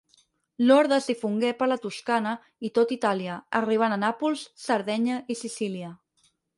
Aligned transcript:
L'orde 0.69 0.97
es 1.01 1.09
difongué 1.09 1.51
per 1.59 1.67
la 1.73 1.77
Toscana 1.83 2.33
i 2.69 2.73
tot 2.79 2.95
Itàlia, 2.97 3.37
arribant 3.63 3.97
a 3.99 4.03
Nàpols, 4.09 4.49
Sardenya 4.67 5.23
i 5.37 5.41
Sicília. 5.47 5.97